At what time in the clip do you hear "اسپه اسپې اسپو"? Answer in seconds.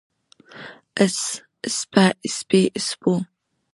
1.67-3.13